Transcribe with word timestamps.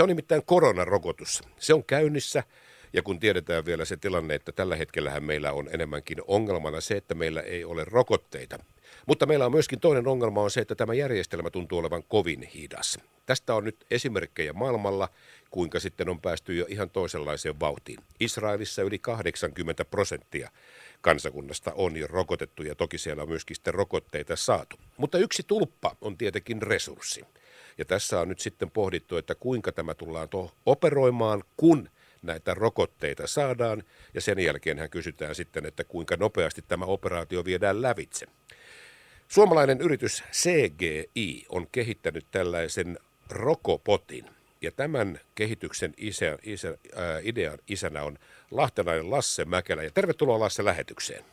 Se 0.00 0.04
on 0.04 0.08
nimittäin 0.08 0.42
koronarokotus. 0.44 1.42
Se 1.58 1.74
on 1.74 1.84
käynnissä 1.84 2.42
ja 2.92 3.02
kun 3.02 3.20
tiedetään 3.20 3.64
vielä 3.64 3.84
se 3.84 3.96
tilanne, 3.96 4.34
että 4.34 4.52
tällä 4.52 4.76
hetkellähän 4.76 5.24
meillä 5.24 5.52
on 5.52 5.68
enemmänkin 5.72 6.18
ongelmana 6.26 6.80
se, 6.80 6.96
että 6.96 7.14
meillä 7.14 7.40
ei 7.40 7.64
ole 7.64 7.84
rokotteita. 7.84 8.58
Mutta 9.06 9.26
meillä 9.26 9.46
on 9.46 9.52
myöskin 9.52 9.80
toinen 9.80 10.08
ongelma 10.08 10.42
on 10.42 10.50
se, 10.50 10.60
että 10.60 10.74
tämä 10.74 10.94
järjestelmä 10.94 11.50
tuntuu 11.50 11.78
olevan 11.78 12.02
kovin 12.02 12.42
hidas. 12.42 12.98
Tästä 13.26 13.54
on 13.54 13.64
nyt 13.64 13.86
esimerkkejä 13.90 14.52
maailmalla, 14.52 15.08
kuinka 15.50 15.80
sitten 15.80 16.08
on 16.08 16.20
päästy 16.20 16.54
jo 16.54 16.66
ihan 16.68 16.90
toisenlaiseen 16.90 17.60
vauhtiin. 17.60 17.98
Israelissa 18.20 18.82
yli 18.82 18.98
80 18.98 19.84
prosenttia 19.84 20.50
kansakunnasta 21.00 21.72
on 21.74 21.96
jo 21.96 22.06
rokotettu 22.06 22.62
ja 22.62 22.74
toki 22.74 22.98
siellä 22.98 23.22
on 23.22 23.28
myöskin 23.28 23.56
sitten 23.56 23.74
rokotteita 23.74 24.36
saatu. 24.36 24.76
Mutta 24.96 25.18
yksi 25.18 25.42
tulppa 25.42 25.96
on 26.00 26.18
tietenkin 26.18 26.62
resurssi. 26.62 27.24
Ja 27.80 27.84
tässä 27.84 28.20
on 28.20 28.28
nyt 28.28 28.40
sitten 28.40 28.70
pohdittu, 28.70 29.16
että 29.16 29.34
kuinka 29.34 29.72
tämä 29.72 29.94
tullaan 29.94 30.28
operoimaan, 30.66 31.44
kun 31.56 31.88
näitä 32.22 32.54
rokotteita 32.54 33.26
saadaan. 33.26 33.82
Ja 34.14 34.20
sen 34.20 34.38
jälkeen 34.38 34.78
hän 34.78 34.90
kysytään 34.90 35.34
sitten, 35.34 35.66
että 35.66 35.84
kuinka 35.84 36.16
nopeasti 36.16 36.64
tämä 36.68 36.84
operaatio 36.84 37.44
viedään 37.44 37.82
lävitse. 37.82 38.26
Suomalainen 39.28 39.80
yritys 39.80 40.24
CGI 40.32 41.46
on 41.48 41.66
kehittänyt 41.72 42.26
tällaisen 42.30 42.98
rokopotin. 43.30 44.24
Ja 44.62 44.70
tämän 44.70 45.20
kehityksen 45.34 45.94
isä, 45.96 46.38
isä, 46.42 46.68
äh, 46.68 46.76
idean 47.22 47.58
isänä 47.68 48.02
on 48.02 48.18
lahtelainen 48.50 49.10
Lasse 49.10 49.44
Mäkelä. 49.44 49.82
Ja 49.82 49.90
tervetuloa 49.90 50.40
Lasse 50.40 50.64
lähetykseen. 50.64 51.24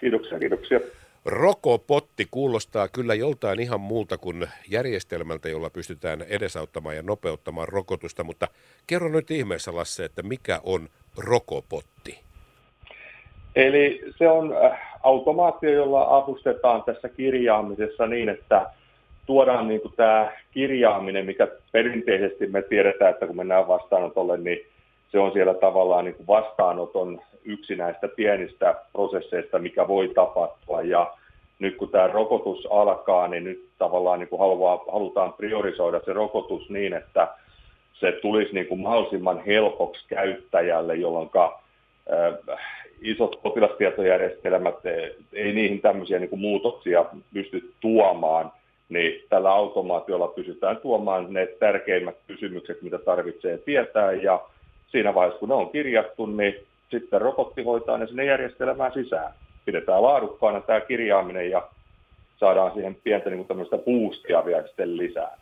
Kiitoksia, 0.00 0.38
kiitoksia. 0.38 0.80
Rokopotti 1.24 2.26
kuulostaa 2.30 2.88
kyllä 2.88 3.14
joltain 3.14 3.60
ihan 3.60 3.80
muulta 3.80 4.18
kuin 4.18 4.46
järjestelmältä, 4.70 5.48
jolla 5.48 5.70
pystytään 5.70 6.22
edesauttamaan 6.28 6.96
ja 6.96 7.02
nopeuttamaan 7.02 7.68
rokotusta, 7.68 8.24
mutta 8.24 8.48
kerro 8.86 9.08
nyt 9.08 9.30
ihmeessä 9.30 9.74
Lasse, 9.74 10.04
että 10.04 10.22
mikä 10.22 10.60
on 10.62 10.88
rokopotti? 11.16 12.20
Eli 13.56 14.00
se 14.18 14.28
on 14.28 14.56
äh, 14.64 14.98
automaatio, 15.02 15.70
jolla 15.70 16.16
avustetaan 16.16 16.82
tässä 16.82 17.08
kirjaamisessa 17.08 18.06
niin, 18.06 18.28
että 18.28 18.70
tuodaan 19.26 19.68
niin 19.68 19.80
kuin 19.80 19.94
tämä 19.96 20.32
kirjaaminen, 20.50 21.26
mikä 21.26 21.48
perinteisesti 21.72 22.46
me 22.46 22.62
tiedetään, 22.62 23.10
että 23.10 23.26
kun 23.26 23.36
mennään 23.36 23.68
vastaanotolle, 23.68 24.36
niin 24.36 24.66
se 25.12 25.18
on 25.18 25.32
siellä 25.32 25.54
tavallaan 25.54 26.04
niin 26.04 26.14
kuin 26.14 26.26
vastaanoton 26.26 27.20
yksi 27.44 27.76
näistä 27.76 28.08
pienistä 28.08 28.74
prosesseista, 28.92 29.58
mikä 29.58 29.88
voi 29.88 30.08
tapahtua. 30.14 30.82
Ja 30.82 31.14
nyt 31.58 31.76
kun 31.76 31.88
tämä 31.88 32.06
rokotus 32.06 32.68
alkaa, 32.70 33.28
niin 33.28 33.44
nyt 33.44 33.68
tavallaan 33.78 34.18
niin 34.18 34.28
kuin 34.28 34.40
haluaa, 34.40 34.84
halutaan 34.92 35.32
priorisoida 35.32 36.00
se 36.04 36.12
rokotus 36.12 36.70
niin, 36.70 36.92
että 36.92 37.28
se 37.92 38.12
tulisi 38.12 38.52
niin 38.54 38.66
kuin 38.66 38.80
mahdollisimman 38.80 39.44
helpoksi 39.44 40.04
käyttäjälle, 40.08 40.94
jolloin 40.94 41.30
äh, 41.36 42.58
isot 43.02 43.40
potilastietojärjestelmät, 43.42 44.74
ei 45.32 45.52
niihin 45.52 45.80
tämmöisiä 45.80 46.18
niin 46.18 46.30
kuin 46.30 46.40
muutoksia 46.40 47.04
pysty 47.34 47.72
tuomaan, 47.80 48.52
niin 48.88 49.24
tällä 49.28 49.50
automaatiolla 49.50 50.28
pysytään 50.28 50.76
tuomaan 50.76 51.32
ne 51.32 51.46
tärkeimmät 51.46 52.16
kysymykset, 52.26 52.82
mitä 52.82 52.98
tarvitsee 52.98 53.58
tietää, 53.58 54.12
ja 54.12 54.40
siinä 54.90 55.14
vaiheessa, 55.14 55.40
kun 55.40 55.48
ne 55.48 55.54
on 55.54 55.70
kirjattu, 55.70 56.26
niin 56.26 56.54
sitten 56.90 57.20
robotti 57.20 57.62
hoitaa 57.62 57.98
ne 57.98 58.06
sinne 58.06 58.24
järjestelmään 58.24 58.92
sisään. 58.92 59.32
Pidetään 59.64 60.02
laadukkaana 60.02 60.60
tämä 60.60 60.80
kirjaaminen 60.80 61.50
ja 61.50 61.68
saadaan 62.40 62.72
siihen 62.72 62.94
pientä 62.94 63.30
niin 63.30 63.46
tämmöistä 63.46 63.78
boostia 63.78 64.44
vielä 64.44 64.66
sitten 64.66 64.96
lisää. 64.96 65.36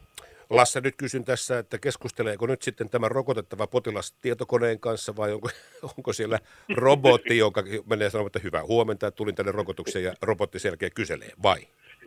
Lasse, 0.51 0.81
nyt 0.81 0.95
kysyn 0.97 1.25
tässä, 1.25 1.59
että 1.59 1.79
keskusteleeko 1.79 2.47
nyt 2.47 2.63
sitten 2.63 2.91
tämä 2.91 3.09
rokotettava 3.09 3.67
potilas 3.67 4.13
tietokoneen 4.13 4.81
kanssa 4.81 5.17
vai 5.17 5.33
onko, 5.33 5.49
onko 5.97 6.13
siellä 6.13 6.39
robotti, 6.77 7.39
joka 7.39 7.63
menee 7.91 8.11
sanomaan, 8.11 8.27
että 8.27 8.41
hyvää 8.45 8.63
huomenta, 8.65 9.11
tulin 9.11 9.35
tänne 9.35 9.53
rokotukseen 9.53 10.05
ja 10.05 10.13
robotti 10.23 10.59
selkeä 10.59 10.91
kyselee, 10.95 11.31
vai? 11.43 11.59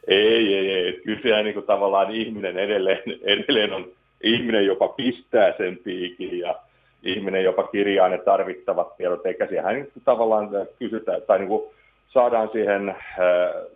Ei, 0.08 0.56
ei, 0.56 0.72
ei. 0.72 1.02
Kysehän 1.06 1.46
niin 1.46 1.54
kuin 1.54 1.66
tavallaan 1.66 2.16
ihminen 2.16 2.58
edelleen, 2.58 3.04
edelleen 3.22 3.74
on 3.74 3.92
ihminen, 4.24 4.66
joka 4.66 4.88
pistää 4.88 5.54
sen 5.58 5.78
piikin 5.78 6.40
ja 6.40 6.56
ihminen 7.04 7.44
jopa 7.44 7.64
kirjaa 7.64 8.10
ne 8.10 8.18
tarvittavat 8.18 8.98
tiedot, 8.98 9.26
eikä 9.26 9.48
siihen 9.48 9.88
tavallaan 10.06 10.50
kysytään, 10.80 11.22
tai 11.22 11.40
niin 11.40 11.48
kuin 11.48 11.64
saadaan 12.08 12.50
siihen 12.52 12.90
äh, 12.90 12.98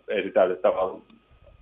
esitäytettävän, 0.08 0.90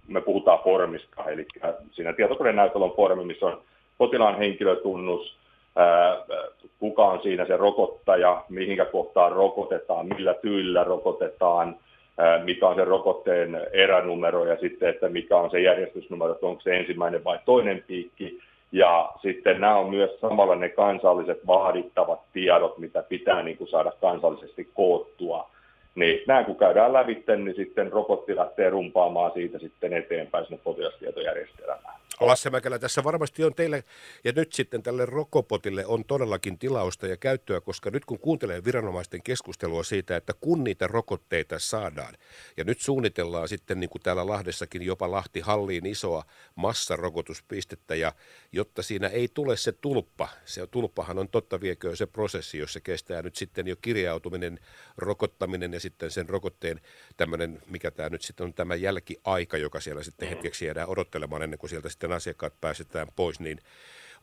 me 0.09 0.21
puhutaan 0.21 0.59
formista, 0.65 1.25
eli 1.31 1.47
siinä 1.91 2.13
tietokoneen 2.13 2.57
näytöllä 2.57 2.87
on 2.87 2.97
formi, 2.97 3.25
missä 3.25 3.47
on 3.47 3.61
potilaan 3.99 4.39
henkilötunnus, 4.39 5.37
äh, 5.79 6.39
kuka 6.79 7.05
on 7.05 7.23
siinä 7.23 7.47
se 7.47 7.57
rokottaja, 7.57 8.45
mihinkä 8.49 8.85
kohtaan 8.85 9.33
rokotetaan, 9.33 10.07
millä 10.07 10.35
tyylillä 10.35 10.85
rokotetaan, 10.85 11.77
äh, 12.21 12.45
mikä 12.45 12.69
on 12.69 12.77
se 12.77 12.85
rokotteen 12.85 13.61
eränumero 13.73 14.45
ja 14.45 14.57
sitten, 14.61 14.89
että 14.89 15.09
mikä 15.09 15.37
on 15.37 15.51
se 15.51 15.61
järjestysnumero, 15.61 16.33
että 16.33 16.47
onko 16.47 16.61
se 16.61 16.77
ensimmäinen 16.77 17.25
vai 17.25 17.39
toinen 17.45 17.85
piikki, 17.87 18.41
ja 18.75 19.13
sitten 19.23 19.61
nämä 19.61 19.77
on 19.77 19.91
myös 19.91 20.21
samalla 20.21 20.55
ne 20.55 20.69
kansalliset 20.69 21.47
vaadittavat 21.47 22.21
tiedot, 22.33 22.79
mitä 22.79 23.03
pitää 23.03 23.43
niin 23.43 23.57
kuin 23.57 23.69
saada 23.69 23.93
kansallisesti 24.01 24.71
koottua. 24.75 25.51
Niin 25.95 26.21
nämä 26.27 26.45
kun 26.45 26.57
käydään 26.57 26.93
lävitse, 26.93 27.37
niin 27.37 27.57
sitten 27.57 27.93
robotti 27.93 28.37
lähtee 28.37 28.71
rumpaamaan 28.71 29.33
siitä 29.35 29.59
sitten 29.59 29.93
eteenpäin 29.93 30.47
sinne 30.47 30.61
potilastietojärjestelmään. 30.65 31.95
Lasse 32.21 32.51
Mäkelä, 32.51 32.79
tässä 32.79 33.05
varmasti 33.05 33.45
on 33.45 33.55
teille 33.55 33.85
ja 34.25 34.33
nyt 34.37 34.53
sitten 34.53 34.83
tälle 34.83 35.07
rokopotille 35.07 35.87
on 35.87 36.05
todellakin 36.05 36.59
tilausta 36.59 37.07
ja 37.07 37.17
käyttöä, 37.17 37.61
koska 37.61 37.91
nyt 37.91 38.05
kun 38.05 38.19
kuuntelee 38.19 38.65
viranomaisten 38.65 39.23
keskustelua 39.23 39.83
siitä, 39.83 40.17
että 40.17 40.33
kun 40.41 40.65
niitä 40.65 40.87
rokotteita 40.87 41.59
saadaan 41.59 42.15
ja 42.57 42.65
nyt 42.65 42.81
suunnitellaan 42.81 43.49
sitten 43.49 43.81
niin 43.81 43.91
kuin 43.91 44.03
täällä 44.03 44.27
Lahdessakin 44.27 44.83
jopa 44.83 45.11
Lahti 45.11 45.41
halliin 45.41 45.87
isoa 45.87 46.25
massarokotuspistettä 46.55 47.95
ja 47.95 48.13
jotta 48.53 48.83
siinä 48.83 49.09
ei 49.09 49.29
tule 49.35 49.57
se 49.57 49.73
tulppa, 49.73 50.29
se 50.45 50.67
tulppahan 50.67 51.19
on 51.19 51.29
totta 51.29 51.61
viekö 51.61 51.97
se 51.97 52.07
prosessi, 52.07 52.59
jossa 52.59 52.81
kestää 52.81 53.23
nyt 53.23 53.37
sitten 53.37 53.67
jo 53.67 53.77
kirjautuminen, 53.81 54.59
rokottaminen 54.97 55.73
ja 55.73 55.81
sitten 55.85 56.11
sen 56.11 56.29
rokotteen 56.29 56.81
tämmöinen, 57.17 57.63
mikä 57.71 57.91
tämä 57.91 58.09
nyt 58.09 58.23
sitten 58.23 58.45
on 58.45 58.55
tämä 58.55 58.75
jälkiaika, 58.75 59.57
joka 59.57 59.81
siellä 59.81 60.03
sitten 60.03 60.29
hetkeksi 60.29 60.65
jäädään 60.67 60.89
odottelemaan 60.89 61.43
ennen 61.43 61.59
kuin 61.59 61.71
sieltä 61.71 61.89
sitten 61.89 62.13
asiakkaat 62.13 62.55
päästetään 62.61 63.07
pois, 63.17 63.41
niin 63.41 63.59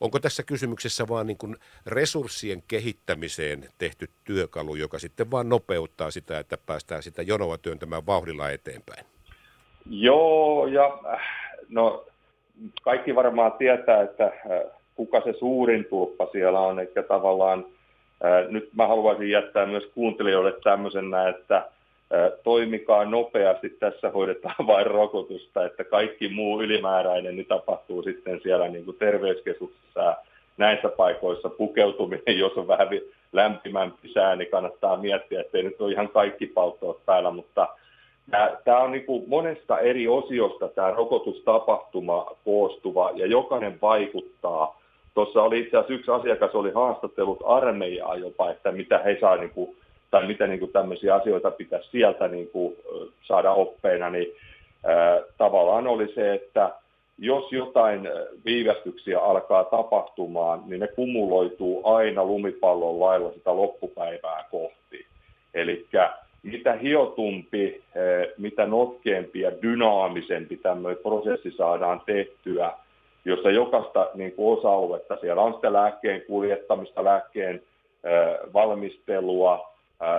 onko 0.00 0.18
tässä 0.18 0.42
kysymyksessä 0.42 1.08
vaan 1.08 1.26
niin 1.26 1.38
kuin 1.38 1.56
resurssien 1.86 2.62
kehittämiseen 2.68 3.64
tehty 3.78 4.08
työkalu, 4.24 4.74
joka 4.74 4.98
sitten 4.98 5.30
vaan 5.30 5.48
nopeuttaa 5.48 6.10
sitä, 6.10 6.38
että 6.38 6.58
päästään 6.66 7.02
sitä 7.02 7.22
jonoa 7.22 7.58
työntämään 7.58 8.06
vauhdilla 8.06 8.50
eteenpäin? 8.50 9.06
Joo, 9.90 10.66
ja 10.66 10.98
no 11.68 12.04
kaikki 12.82 13.14
varmaan 13.14 13.52
tietää, 13.52 14.02
että 14.02 14.24
äh, 14.24 14.32
kuka 14.94 15.20
se 15.20 15.32
suurin 15.38 15.84
tulppa 15.84 16.28
siellä 16.32 16.60
on, 16.60 16.80
eli 16.80 16.90
tavallaan 17.08 17.58
äh, 17.58 17.81
nyt 18.48 18.68
mä 18.76 18.86
haluaisin 18.86 19.30
jättää 19.30 19.66
myös 19.66 19.84
kuuntelijoille 19.94 20.54
tämmöisenä, 20.64 21.28
että 21.28 21.64
toimikaa 22.42 23.04
nopeasti, 23.04 23.68
tässä 23.68 24.10
hoidetaan 24.10 24.66
vain 24.66 24.86
rokotusta, 24.86 25.64
että 25.64 25.84
kaikki 25.84 26.28
muu 26.28 26.62
ylimääräinen 26.62 27.36
niin 27.36 27.46
tapahtuu 27.46 28.02
sitten 28.02 28.40
siellä 28.42 28.68
niin 28.68 28.84
kuin 28.84 28.96
terveyskeskuksessa 28.96 30.16
näissä 30.56 30.88
paikoissa 30.88 31.48
pukeutuminen, 31.48 32.38
jos 32.38 32.52
on 32.52 32.68
vähän 32.68 32.88
lämpimämpi 33.32 34.08
sää, 34.08 34.36
niin 34.36 34.50
kannattaa 34.50 34.96
miettiä, 34.96 35.40
että 35.40 35.58
ei 35.58 35.64
nyt 35.64 35.80
ole 35.80 35.92
ihan 35.92 36.08
kaikki 36.08 36.46
palttoot 36.46 37.06
päällä, 37.06 37.30
mutta 37.30 37.68
tämä 38.64 38.78
on 38.78 38.92
niin 38.92 39.06
kuin 39.06 39.24
monesta 39.26 39.78
eri 39.78 40.08
osiosta 40.08 40.68
tämä 40.68 40.90
rokotustapahtuma 40.90 42.26
koostuva 42.44 43.10
ja 43.14 43.26
jokainen 43.26 43.78
vaikuttaa. 43.82 44.81
Tuossa 45.14 45.42
oli 45.42 45.60
itse 45.60 45.76
asiassa 45.76 45.94
yksi 45.94 46.10
asiakas, 46.10 46.54
oli 46.54 46.70
haastattelut 46.70 47.42
armeijaa 47.46 48.16
jopa, 48.16 48.50
että 48.50 48.72
mitä 48.72 48.98
he 48.98 49.18
saa 49.20 49.36
niin 49.36 49.50
kuin 49.50 49.76
tai 50.10 50.26
miten 50.26 50.50
niin 50.50 50.60
kuin 50.60 50.72
tämmöisiä 50.72 51.14
asioita 51.14 51.50
pitäisi 51.50 51.90
sieltä 51.90 52.28
niin 52.28 52.48
kuin 52.48 52.76
saada 53.22 53.52
oppeina, 53.52 54.10
niin 54.10 54.32
ää, 54.84 55.20
tavallaan 55.38 55.86
oli 55.86 56.12
se, 56.14 56.34
että 56.34 56.70
jos 57.18 57.52
jotain 57.52 58.08
viivästyksiä 58.44 59.20
alkaa 59.20 59.64
tapahtumaan, 59.64 60.62
niin 60.66 60.80
ne 60.80 60.86
kumuloituu 60.86 61.86
aina 61.86 62.24
lumipallon 62.24 63.00
lailla 63.00 63.32
sitä 63.32 63.56
loppupäivää 63.56 64.44
kohti. 64.50 65.06
Eli 65.54 65.86
mitä 66.42 66.72
hiotumpi, 66.72 67.82
mitä 68.38 68.66
notkeampi 68.66 69.40
ja 69.40 69.52
dynaamisempi 69.62 70.56
tämmöinen 70.56 71.02
prosessi 71.02 71.50
saadaan 71.50 72.02
tehtyä, 72.06 72.72
jossa 73.24 73.50
jokaista 73.50 74.10
niin 74.14 74.32
kuin 74.32 74.58
osa-aluetta, 74.58 75.16
siellä 75.20 75.42
on 75.42 75.54
sitä 75.54 75.72
lääkkeen 75.72 76.22
kuljettamista, 76.22 77.04
lääkkeen 77.04 77.62
valmistelua, 78.52 79.72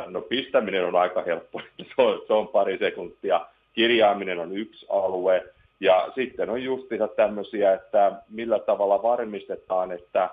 No 0.07 0.21
pistäminen 0.21 0.85
on 0.85 0.95
aika 0.95 1.21
helppo, 1.21 1.61
se 1.95 2.01
on, 2.01 2.21
se 2.27 2.33
on 2.33 2.47
pari 2.47 2.77
sekuntia. 2.77 3.45
Kirjaaminen 3.73 4.39
on 4.39 4.57
yksi 4.57 4.85
alue. 4.89 5.43
Ja 5.79 6.11
sitten 6.15 6.49
on 6.49 6.63
justiinsa 6.63 7.07
tämmöisiä, 7.07 7.73
että 7.73 8.11
millä 8.29 8.59
tavalla 8.59 9.03
varmistetaan, 9.03 9.91
että 9.91 10.29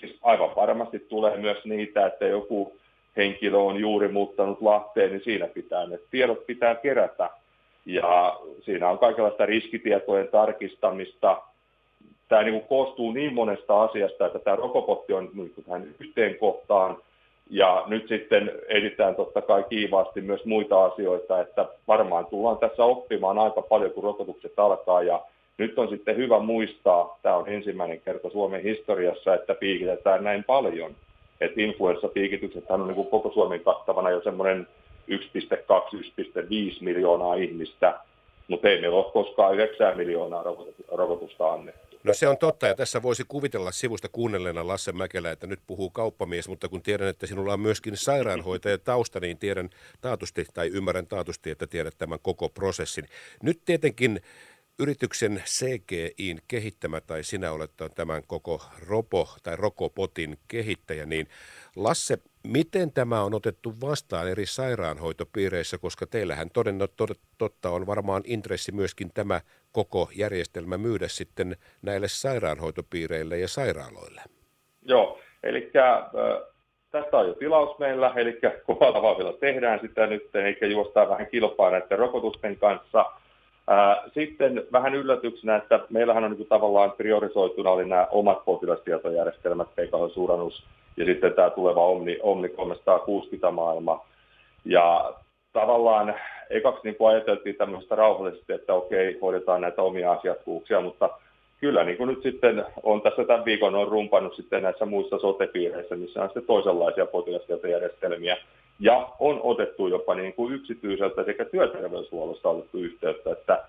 siis 0.00 0.18
aivan 0.22 0.56
varmasti 0.56 0.98
tulee 0.98 1.36
myös 1.36 1.64
niitä, 1.64 2.06
että 2.06 2.26
joku 2.26 2.76
henkilö 3.16 3.58
on 3.58 3.76
juuri 3.76 4.08
muuttanut 4.08 4.62
Lahteen, 4.62 5.10
niin 5.10 5.24
siinä 5.24 5.46
pitää 5.46 5.86
ne 5.86 5.98
tiedot 6.10 6.46
pitää 6.46 6.74
kerätä. 6.74 7.30
Ja 7.86 8.40
siinä 8.60 8.88
on 8.88 8.98
kaikenlaista 8.98 9.46
riskitietojen 9.46 10.28
tarkistamista. 10.28 11.42
Tämä 12.28 12.42
niin 12.42 12.54
kuin 12.54 12.68
koostuu 12.68 13.12
niin 13.12 13.34
monesta 13.34 13.82
asiasta, 13.82 14.26
että 14.26 14.38
tämä 14.38 14.56
rokopotti 14.56 15.12
on 15.12 15.30
niin 15.34 15.52
tähän 15.64 15.94
yhteen 16.00 16.38
kohtaan. 16.38 16.96
Ja 17.50 17.84
nyt 17.86 18.08
sitten 18.08 18.52
editään 18.68 19.14
totta 19.14 19.42
kai 19.42 19.64
kiivaasti 19.68 20.20
myös 20.20 20.44
muita 20.44 20.84
asioita, 20.84 21.40
että 21.40 21.66
varmaan 21.88 22.26
tullaan 22.26 22.58
tässä 22.58 22.84
oppimaan 22.84 23.38
aika 23.38 23.62
paljon, 23.62 23.90
kun 23.90 24.04
rokotukset 24.04 24.58
alkaa. 24.58 25.02
Ja 25.02 25.22
nyt 25.58 25.78
on 25.78 25.88
sitten 25.88 26.16
hyvä 26.16 26.38
muistaa, 26.38 27.18
tämä 27.22 27.36
on 27.36 27.48
ensimmäinen 27.48 28.00
kerta 28.00 28.30
Suomen 28.30 28.62
historiassa, 28.62 29.34
että 29.34 29.54
piikitetään 29.54 30.24
näin 30.24 30.44
paljon. 30.44 30.94
Että 31.40 31.60
influenssapiikitykset 31.60 32.64
on 32.68 32.86
niin 32.86 32.94
kuin 32.94 33.08
koko 33.08 33.30
Suomen 33.34 33.60
kattavana 33.60 34.10
jo 34.10 34.22
semmoinen 34.22 34.66
1,2-1,5 35.10 35.18
miljoonaa 36.80 37.34
ihmistä, 37.34 37.94
mutta 38.48 38.68
ei 38.68 38.80
meillä 38.80 38.96
ole 38.96 39.12
koskaan 39.12 39.54
9 39.54 39.96
miljoonaa 39.96 40.44
rokotusta 40.92 41.52
annettu. 41.52 41.93
No 42.04 42.14
se 42.14 42.28
on 42.28 42.38
totta, 42.38 42.66
ja 42.66 42.74
tässä 42.74 43.02
voisi 43.02 43.24
kuvitella 43.28 43.72
sivusta 43.72 44.08
kuunnelleena 44.08 44.66
Lasse 44.66 44.92
Mäkelä, 44.92 45.30
että 45.30 45.46
nyt 45.46 45.60
puhuu 45.66 45.90
kauppamies, 45.90 46.48
mutta 46.48 46.68
kun 46.68 46.82
tiedän, 46.82 47.08
että 47.08 47.26
sinulla 47.26 47.52
on 47.52 47.60
myöskin 47.60 47.96
sairaanhoitaja 47.96 48.78
tausta, 48.78 49.20
niin 49.20 49.38
tiedän 49.38 49.70
taatusti, 50.00 50.46
tai 50.54 50.68
ymmärrän 50.68 51.06
taatusti, 51.06 51.50
että 51.50 51.66
tiedät 51.66 51.94
tämän 51.98 52.18
koko 52.22 52.48
prosessin. 52.48 53.08
Nyt 53.42 53.60
tietenkin 53.64 54.20
yrityksen 54.78 55.42
CGIin 55.46 56.42
kehittämä, 56.48 57.00
tai 57.00 57.24
sinä 57.24 57.52
olet 57.52 57.70
tämän 57.94 58.22
koko 58.26 58.62
Ropo 58.78 59.36
tai 59.42 59.56
Rokopotin 59.56 60.38
kehittäjä, 60.48 61.06
niin 61.06 61.28
Lasse, 61.76 62.18
miten 62.46 62.92
tämä 62.92 63.22
on 63.22 63.34
otettu 63.34 63.74
vastaan 63.80 64.28
eri 64.28 64.46
sairaanhoitopiireissä, 64.46 65.78
koska 65.78 66.06
teillähän 66.06 66.50
toden 66.50 66.78
totta 67.38 67.70
on 67.70 67.86
varmaan 67.86 68.22
intressi 68.26 68.72
myöskin 68.72 69.10
tämä 69.14 69.40
koko 69.74 70.08
järjestelmä 70.16 70.78
myydä 70.78 71.08
sitten 71.08 71.56
näille 71.82 72.08
sairaanhoitopiireille 72.08 73.38
ja 73.38 73.48
sairaaloille? 73.48 74.20
Joo, 74.82 75.18
eli 75.42 75.70
tästä 76.90 77.16
on 77.16 77.28
jo 77.28 77.34
tilaus 77.34 77.78
meillä, 77.78 78.12
eli 78.16 78.40
kovalla 78.66 79.02
vauhdilla 79.02 79.32
tehdään 79.32 79.80
sitä 79.80 80.06
nyt, 80.06 80.36
eikä 80.36 80.66
juostaa 80.66 81.08
vähän 81.08 81.26
kilpaa 81.26 81.70
näiden 81.70 81.98
rokotusten 81.98 82.56
kanssa– 82.56 83.04
sitten 84.14 84.66
vähän 84.72 84.94
yllätyksenä, 84.94 85.56
että 85.56 85.80
meillähän 85.90 86.24
on 86.24 86.32
niin 86.32 86.46
tavallaan 86.46 86.92
priorisoituna 86.92 87.70
oli 87.70 87.88
nämä 87.88 88.06
omat 88.10 88.44
potilastietojärjestelmät, 88.44 89.68
PKH 89.68 90.14
Suranus 90.14 90.64
ja 90.96 91.04
sitten 91.04 91.32
tämä 91.32 91.50
tuleva 91.50 91.86
Omni, 91.86 92.18
Omni 92.22 92.48
360 92.48 93.50
maailma. 93.50 94.04
Ja 94.64 95.14
tavallaan 95.54 96.14
ekaksi 96.50 96.80
niin 96.84 96.96
kuin 96.96 97.10
ajateltiin 97.10 97.56
tämmöistä 97.56 97.94
rauhallisesti, 97.94 98.52
että 98.52 98.74
okei, 98.74 99.18
hoidetaan 99.22 99.60
näitä 99.60 99.82
omia 99.82 100.12
asiakkuuksia, 100.12 100.80
mutta 100.80 101.10
kyllä 101.60 101.84
niin 101.84 101.96
kuin 101.96 102.08
nyt 102.08 102.22
sitten 102.22 102.64
on 102.82 103.02
tässä 103.02 103.24
tämän 103.24 103.44
viikon 103.44 103.74
on 103.74 103.88
rumpannut 103.88 104.36
sitten 104.36 104.62
näissä 104.62 104.86
muissa 104.86 105.18
sotepiireissä, 105.18 105.96
missä 105.96 106.22
on 106.22 106.28
sitten 106.28 106.46
toisenlaisia 106.46 107.06
potilastietojärjestelmiä. 107.06 108.36
Ja 108.80 109.08
on 109.18 109.40
otettu 109.42 109.86
jopa 109.86 110.14
niin 110.14 110.32
kuin 110.34 110.54
yksityiseltä 110.54 111.24
sekä 111.24 111.44
työterveyshuollosta 111.44 112.48
otettu 112.48 112.78
yhteyttä, 112.78 113.32
että 113.32 113.64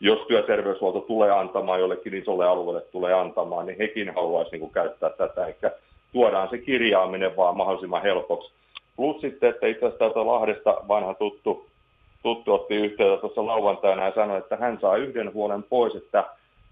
jos 0.00 0.18
työterveyshuolto 0.28 1.00
tulee 1.00 1.30
antamaan 1.30 1.80
jollekin 1.80 2.14
isolle 2.14 2.46
alueelle 2.46 2.82
tulee 2.92 3.14
antamaan, 3.14 3.66
niin 3.66 3.78
hekin 3.78 4.14
haluaisi 4.14 4.50
niin 4.50 4.60
kuin 4.60 4.72
käyttää 4.72 5.10
tätä. 5.10 5.46
Eli 5.46 5.54
tuodaan 6.12 6.48
se 6.50 6.58
kirjaaminen 6.58 7.36
vaan 7.36 7.56
mahdollisimman 7.56 8.02
helpoksi. 8.02 8.52
Plus 9.00 9.20
sitten, 9.20 9.50
että 9.50 9.66
itse 9.66 9.86
asiassa 9.86 9.98
täältä 9.98 10.26
Lahdesta 10.26 10.76
vanha 10.88 11.14
tuttu, 11.14 11.66
tuttu 12.22 12.52
otti 12.52 12.74
yhteyttä 12.74 13.20
tuossa 13.20 13.46
lauantaina 13.46 14.04
ja 14.04 14.14
sanoi, 14.14 14.38
että 14.38 14.56
hän 14.56 14.78
saa 14.80 14.96
yhden 14.96 15.34
huolen 15.34 15.62
pois, 15.62 15.94
että 15.94 16.24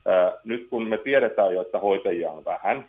ää, 0.07 0.33
nyt 0.45 0.67
kun 0.71 0.89
me 0.89 0.99
tiedetään 0.99 1.55
jo, 1.55 1.63
että 1.63 1.79
hoitajia 1.79 2.31
on 2.31 2.45
vähän, 2.45 2.87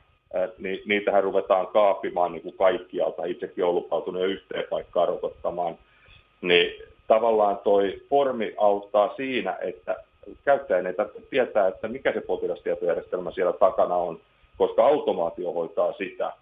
niin 0.58 0.82
niitähän 0.86 1.24
ruvetaan 1.24 1.68
kaapimaan 1.68 2.32
niin 2.32 2.42
kuin 2.42 2.58
kaikkialta. 2.58 3.26
Itsekin 3.26 3.64
olen 3.64 3.76
lupautunut 3.76 4.22
jo 4.22 4.28
yhteen 4.28 4.66
paikkaan 4.70 5.08
rokottamaan. 5.08 5.78
Niin 6.42 6.84
tavallaan 7.08 7.58
toi 7.58 8.02
formi 8.10 8.54
auttaa 8.58 9.14
siinä, 9.16 9.58
että 9.62 9.96
käyttäjän 10.46 10.88
ei 10.88 10.94
tarvitse 10.94 11.22
tietää, 11.30 11.68
että 11.68 11.88
mikä 11.88 12.14
se 12.14 12.22
potilastietojärjestelmä 12.22 13.32
siellä 13.32 13.54
takana 13.54 13.96
on, 13.96 14.20
koska 14.58 14.86
automaatio 14.86 15.54
hoitaa 15.54 15.94
sitä. 15.94 16.34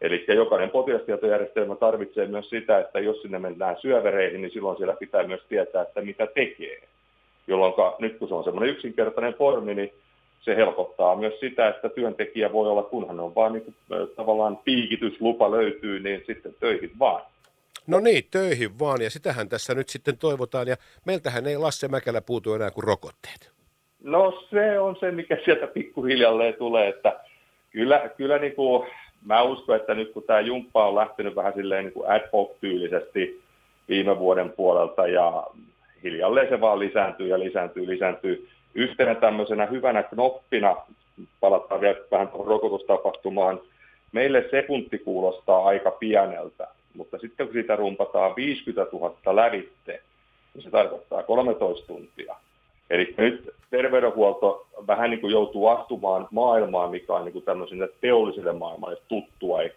Eli 0.00 0.24
jokainen 0.28 0.70
potilastietojärjestelmä 0.70 1.76
tarvitsee 1.76 2.26
myös 2.26 2.50
sitä, 2.50 2.78
että 2.78 3.00
jos 3.00 3.22
sinne 3.22 3.38
mennään 3.38 3.76
syövereihin, 3.80 4.42
niin 4.42 4.52
silloin 4.52 4.76
siellä 4.76 4.96
pitää 4.96 5.22
myös 5.22 5.40
tietää, 5.48 5.82
että 5.82 6.00
mitä 6.00 6.26
tekee. 6.26 6.82
Jolloin 7.46 7.74
nyt 7.98 8.18
kun 8.18 8.28
se 8.28 8.34
on 8.34 8.44
semmoinen 8.44 8.74
yksinkertainen 8.74 9.34
formi, 9.34 9.74
niin 9.74 9.92
se 10.40 10.56
helpottaa 10.56 11.16
myös 11.16 11.40
sitä, 11.40 11.68
että 11.68 11.88
työntekijä 11.88 12.52
voi 12.52 12.68
olla, 12.68 12.82
kunhan 12.82 13.20
on 13.20 13.34
vain 13.34 13.52
niin 13.52 13.74
tavallaan 14.16 14.56
piikityslupa 14.56 15.50
löytyy, 15.50 16.00
niin 16.00 16.22
sitten 16.26 16.54
töihin 16.60 16.90
vaan. 16.98 17.22
No 17.86 18.00
niin, 18.00 18.24
töihin 18.30 18.78
vaan, 18.78 19.02
ja 19.02 19.10
sitähän 19.10 19.48
tässä 19.48 19.74
nyt 19.74 19.88
sitten 19.88 20.18
toivotaan, 20.18 20.68
ja 20.68 20.76
meiltähän 21.06 21.46
ei 21.46 21.56
Lasse 21.56 21.88
Mäkelä 21.88 22.20
puutu 22.20 22.54
enää 22.54 22.70
kuin 22.70 22.84
rokotteet. 22.84 23.50
No 24.02 24.46
se 24.50 24.80
on 24.80 24.96
se, 25.00 25.10
mikä 25.10 25.38
sieltä 25.44 25.66
pikkuhiljalleen 25.66 26.54
tulee, 26.54 26.88
että 26.88 27.20
kyllä, 27.70 28.10
kyllä 28.16 28.38
niin 28.38 28.54
kuin, 28.54 28.88
mä 29.26 29.42
uskon, 29.42 29.76
että 29.76 29.94
nyt 29.94 30.12
kun 30.12 30.22
tämä 30.22 30.40
jumppa 30.40 30.88
on 30.88 30.94
lähtenyt 30.94 31.36
vähän 31.36 31.52
silleen 31.52 31.84
niin 31.84 31.92
kuin 31.92 32.10
ad 32.10 32.28
hoc-tyylisesti 32.32 33.42
viime 33.88 34.18
vuoden 34.18 34.50
puolelta, 34.50 35.06
ja 35.06 35.46
hiljalleen 36.02 36.48
se 36.48 36.60
vaan 36.60 36.78
lisääntyy 36.78 37.28
ja 37.28 37.38
lisääntyy, 37.38 37.86
lisääntyy, 37.86 38.48
yhtenä 38.74 39.14
tämmöisenä 39.14 39.66
hyvänä 39.66 40.02
knoppina, 40.02 40.76
palataan 41.40 41.80
vielä 41.80 41.98
vähän 42.10 42.28
tuohon 42.28 42.46
rokotustapahtumaan, 42.46 43.60
meille 44.12 44.44
sekunti 44.50 44.98
kuulostaa 44.98 45.64
aika 45.64 45.90
pieneltä, 45.90 46.68
mutta 46.94 47.18
sitten 47.18 47.46
kun 47.46 47.54
siitä 47.54 47.76
rumpataan 47.76 48.36
50 48.36 48.96
000 48.96 49.36
lävitte, 49.36 50.02
niin 50.54 50.62
se 50.62 50.70
tarkoittaa 50.70 51.22
13 51.22 51.86
tuntia. 51.86 52.36
Eli 52.90 53.14
nyt 53.18 53.50
terveydenhuolto 53.70 54.66
vähän 54.86 55.10
niin 55.10 55.20
kuin 55.20 55.30
joutuu 55.30 55.68
astumaan 55.68 56.28
maailmaan, 56.30 56.90
mikä 56.90 57.12
on 57.12 57.24
niin 57.24 57.32
kuin 57.32 57.44
tämmöiselle 57.44 57.88
teolliselle 58.00 58.52
maailmalle 58.52 58.96
tuttua, 59.08 59.62
eli 59.62 59.72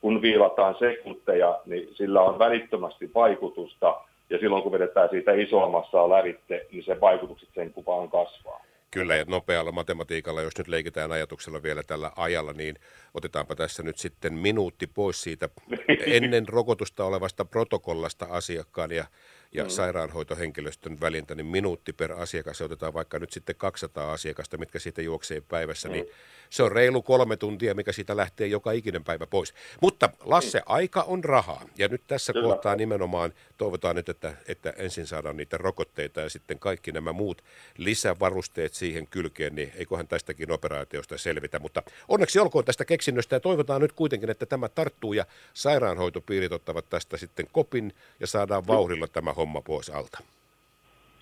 kun 0.00 0.22
viilataan 0.22 0.76
sekunteja, 0.78 1.60
niin 1.66 1.88
sillä 1.94 2.22
on 2.22 2.38
välittömästi 2.38 3.10
vaikutusta, 3.14 4.00
ja 4.30 4.38
silloin 4.38 4.62
kun 4.62 4.72
vedetään 4.72 5.08
siitä 5.08 5.32
isoa 5.32 5.68
massaa 5.68 6.08
lävitte, 6.08 6.66
niin 6.72 6.84
se 6.84 7.00
vaikutukset 7.00 7.48
sen 7.54 7.72
kuvaan 7.72 8.10
kasvaa. 8.10 8.64
Kyllä, 8.90 9.16
ja 9.16 9.24
nopealla 9.28 9.72
matematiikalla, 9.72 10.42
jos 10.42 10.58
nyt 10.58 10.68
leikitään 10.68 11.12
ajatuksella 11.12 11.62
vielä 11.62 11.82
tällä 11.86 12.10
ajalla, 12.16 12.52
niin 12.52 12.76
otetaanpa 13.14 13.54
tässä 13.54 13.82
nyt 13.82 13.98
sitten 13.98 14.34
minuutti 14.34 14.86
pois 14.86 15.22
siitä 15.22 15.48
ennen 16.06 16.48
rokotusta 16.48 17.04
olevasta 17.04 17.44
protokollasta 17.44 18.26
asiakkaan. 18.30 18.90
Ja 18.92 19.04
ja 19.54 19.64
mm. 19.64 19.70
sairaanhoitohenkilöstön 19.70 21.00
välintä, 21.00 21.34
niin 21.34 21.46
minuutti 21.46 21.92
per 21.92 22.12
asiakas, 22.12 22.58
se 22.58 22.64
otetaan 22.64 22.94
vaikka 22.94 23.18
nyt 23.18 23.32
sitten 23.32 23.56
200 23.56 24.12
asiakasta, 24.12 24.58
mitkä 24.58 24.78
siitä 24.78 25.02
juoksee 25.02 25.40
päivässä, 25.40 25.88
niin 25.88 26.04
mm. 26.04 26.06
niin 26.06 26.14
se 26.50 26.62
on 26.62 26.72
reilu 26.72 27.02
kolme 27.02 27.36
tuntia, 27.36 27.74
mikä 27.74 27.92
siitä 27.92 28.16
lähtee 28.16 28.46
joka 28.46 28.72
ikinen 28.72 29.04
päivä 29.04 29.26
pois. 29.26 29.54
Mutta 29.80 30.10
Lasse, 30.20 30.58
mm. 30.58 30.64
aika 30.66 31.02
on 31.02 31.24
rahaa, 31.24 31.68
ja 31.78 31.88
nyt 31.88 32.02
tässä 32.06 32.32
Kyllä. 32.32 32.48
kohtaa 32.48 32.76
nimenomaan 32.76 33.32
toivotaan 33.56 33.96
nyt, 33.96 34.08
että, 34.08 34.34
että 34.48 34.72
ensin 34.76 35.06
saadaan 35.06 35.36
niitä 35.36 35.56
rokotteita 35.56 36.20
ja 36.20 36.28
sitten 36.28 36.58
kaikki 36.58 36.92
nämä 36.92 37.12
muut 37.12 37.42
lisävarusteet 37.76 38.74
siihen 38.74 39.06
kylkeen, 39.06 39.54
niin 39.54 39.72
eiköhän 39.74 40.08
tästäkin 40.08 40.52
operaatiosta 40.52 41.18
selvitä, 41.18 41.58
mutta 41.58 41.82
onneksi 42.08 42.38
olkoon 42.38 42.64
tästä 42.64 42.84
keksinnöstä 42.84 43.36
ja 43.36 43.40
toivotaan 43.40 43.80
nyt 43.80 43.92
kuitenkin, 43.92 44.30
että 44.30 44.46
tämä 44.46 44.68
tarttuu 44.68 45.12
ja 45.12 45.26
sairaanhoitopiirit 45.54 46.52
ottavat 46.52 46.90
tästä 46.90 47.16
sitten 47.16 47.46
kopin 47.52 47.92
ja 48.20 48.26
saadaan 48.26 48.66
vauhdilla 48.66 49.06
tämä 49.06 49.32
homma 49.32 49.43
homma 49.44 49.60
pois 49.62 49.90
alta. 49.90 50.18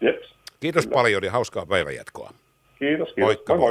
Jeps. 0.01 0.35
Kiitos 0.61 0.85
Kyllä. 0.87 0.95
paljon 0.95 1.25
ja 1.25 1.31
hauskaa 1.33 1.67
päivänjatkoa. 1.67 2.33
Kiitos, 2.79 3.09
kiitos. 3.09 3.25
Moikka 3.25 3.53
moi. 3.53 3.61
moi. 3.61 3.71